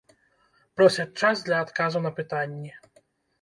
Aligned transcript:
Просяць 0.79 1.13
час 1.25 1.43
для 1.49 1.59
адказу 1.67 2.03
на 2.07 2.11
пытанні. 2.21 2.73